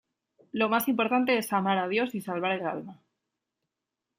[0.51, 2.99] Lo más importante es amar a Dios y salvar el alma"".